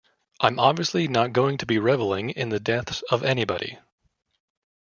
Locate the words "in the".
2.31-2.59